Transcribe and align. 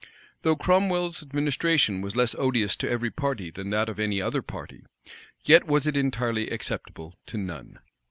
Though 0.41 0.55
Cromwell's 0.55 1.21
administration 1.21 2.01
was 2.01 2.15
less 2.15 2.33
odious 2.33 2.75
to 2.77 2.89
every 2.89 3.11
party 3.11 3.51
than 3.51 3.69
that 3.69 3.87
of 3.87 3.99
any 3.99 4.19
other 4.19 4.41
party, 4.41 4.81
yet 5.43 5.67
was 5.67 5.85
it 5.85 5.95
entirely 5.95 6.49
acceptable 6.49 7.13
to 7.27 7.37
none. 7.37 7.77